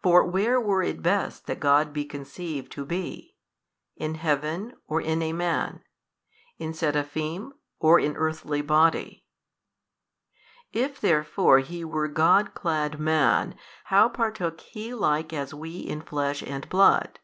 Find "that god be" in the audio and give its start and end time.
1.46-2.04